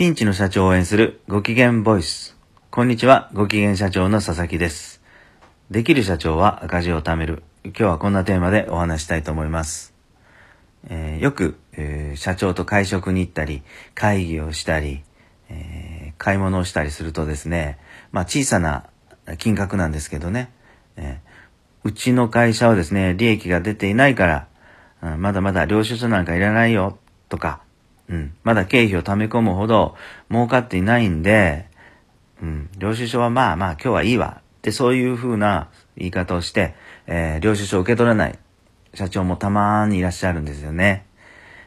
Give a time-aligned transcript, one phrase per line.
[0.00, 2.34] ピンチの社長を応援するご機嫌ボイス。
[2.70, 5.02] こんにちは、ご機嫌社長の佐々木です。
[5.70, 7.42] できる社長は赤字を貯める。
[7.64, 9.92] 今日はこんなテーマでお話したいと思います。
[10.88, 13.62] えーよく、えー社長と会食に行ったり、
[13.94, 15.02] 会議をしたり、
[15.50, 17.78] えー買い物をしたりするとですね、
[18.10, 18.86] まあ小さな
[19.36, 20.50] 金額なんですけどね、
[20.96, 24.48] えーうちの会社はですね、利益が出ていないか
[25.02, 26.96] ら、まだまだ領収書なんかいらないよ、
[27.28, 27.60] とか、
[28.10, 29.94] うん、まだ経費を貯め込むほど
[30.30, 31.66] 儲かっていないんで、
[32.42, 34.42] うん、領収書はまあまあ今日はいいわ。
[34.60, 36.74] ってそういう風な言い方をして、
[37.06, 38.38] えー領収書を受け取らない。
[38.92, 41.06] 社長もたまーにいらっしゃるんですよね。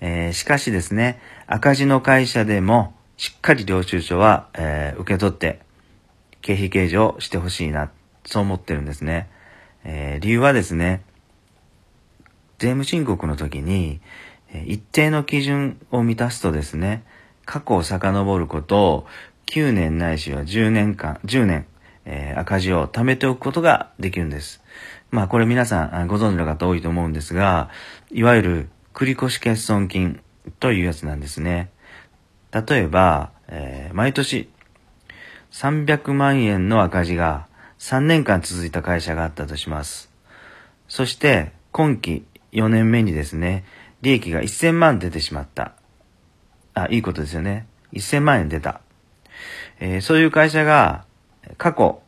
[0.00, 5.60] えーしかしですね、赤字の会社でもしっかり領収書は、えー受け取って
[6.42, 7.90] 経費計上してほしいな、
[8.26, 9.30] そう思ってるんですね。
[9.84, 11.02] えー理由はですね、
[12.58, 14.00] 税務申告の時に、
[14.66, 17.04] 一定の基準を満たすとですね、
[17.44, 19.06] 過去を遡ることを、
[19.46, 21.66] 9年ないしは10年間、10年、
[22.04, 24.62] えー赤字を貯めておくことができるんです。
[25.10, 27.70] まあこれ皆さんご存知の方多いと思うんですが、
[28.10, 30.20] いわゆる繰越欠損金
[30.60, 31.70] というやつなんですね。
[32.52, 34.50] 例えば、えー毎年
[35.52, 37.46] 300万円の赤字が
[37.78, 40.10] 3年間続いた会社があったとします。
[40.88, 43.64] そして、今期4年目にですね、
[44.04, 45.72] 利益が1000万出てしまった。
[46.74, 47.66] あ、いいことですよね。
[47.94, 48.82] 1000万円出た。
[49.80, 51.06] えーそういう会社が、
[51.56, 52.02] 過去、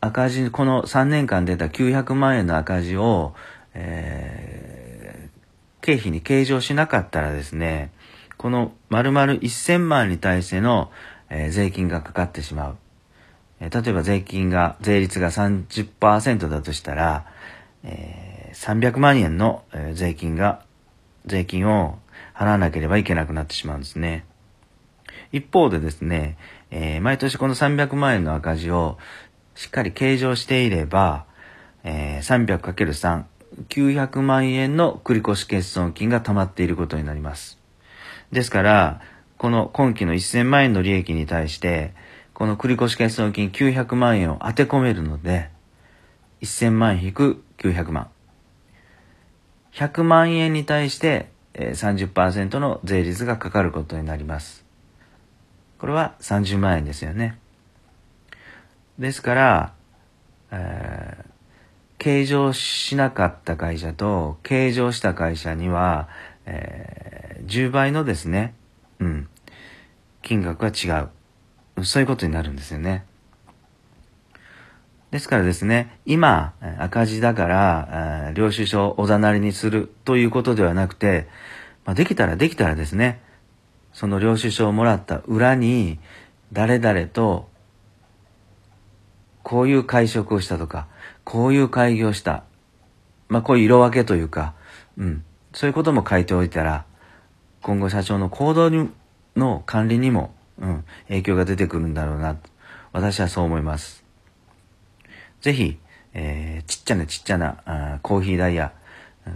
[0.00, 3.34] 赤字、この3年間出た900万円の赤字を、
[3.74, 5.28] えー
[5.80, 7.92] 経費に計上しなかったらですね、
[8.36, 10.90] この丸々1000万に対しての、
[11.30, 12.76] えー税金がかかってしまう。
[13.60, 17.24] えー例えば税金が、税率が30%だとしたら、
[17.84, 20.66] えー300万円の、えー税金が、
[21.28, 21.98] 税金を
[22.34, 24.24] 払わなければいけなくなってしまうんですね。
[25.32, 26.36] 一方でですね、
[26.70, 28.98] えー毎年この300万円の赤字を
[29.54, 31.26] しっかり計上していれば、
[31.84, 33.24] えー 300×3、
[33.68, 37.58] 900万円の繰越欠損金が溜まっていることになります。
[38.32, 39.00] ですから、
[39.36, 41.94] この今期の1000万円の利益に対して、
[42.34, 45.50] この繰越欠損金900万円を当て込めるので、
[46.42, 48.08] 1000万引く900万。
[49.78, 54.64] 100万円に対して30%の税率がかかることになります。
[55.78, 57.38] これは30万円ですよね。
[58.98, 59.72] ですから、
[60.50, 61.28] えー
[62.00, 66.08] 計上しなかった会社と計上した会社には、
[66.46, 68.54] えー10倍のですね、
[68.98, 69.28] うん、
[70.22, 71.84] 金額が違う。
[71.84, 73.04] そういうことになるんですよね。
[75.10, 81.28] ですからですね、今、赤字だから、領収書をおざなりにするということではなくて、
[81.94, 83.22] できたらできたらですね、
[83.94, 85.98] その領収書をもらった裏に、
[86.52, 87.48] 誰々と、
[89.42, 90.88] こういう会食をしたとか、
[91.24, 92.44] こういう会議をした。
[93.28, 94.54] まあ、こういう色分けというか、
[94.98, 95.24] うん、
[95.54, 96.84] そういうことも書いておいたら、
[97.62, 98.90] 今後社長の行動に
[99.36, 102.36] の管理にも、うん、影響が出てくるんだろうな、
[102.92, 104.07] 私はそう思います。
[105.40, 105.78] ぜひ、
[106.14, 108.72] えーちっちゃなちっちゃなあコーヒー代や、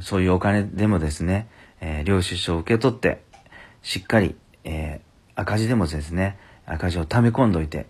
[0.00, 1.48] そういうお金でもですね、
[1.80, 3.22] えー領収書を受け取って、
[3.82, 7.86] しっかり、えー赤字でもですね、赤字を溜め込んどいて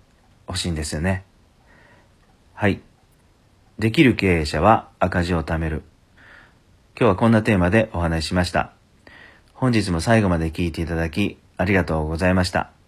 [0.46, 1.24] ほしいんですよね。
[2.54, 2.80] はい。
[3.78, 5.82] できる経営者は赤字を貯める。
[6.98, 8.72] 今日はこんなテーマでお話ししました。
[9.54, 12.81] 本日も最後まで聞いていただきありがとうございました。